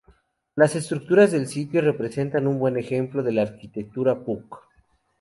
Las 0.55 0.75
estructuras 0.75 1.31
del 1.31 1.45
sitio 1.45 1.79
representan 1.79 2.47
un 2.47 2.57
buen 2.57 2.75
ejemplo 2.75 3.21
de 3.21 3.33
la 3.33 3.43
arquitectura 3.43 4.19
Puuc. 4.23 4.57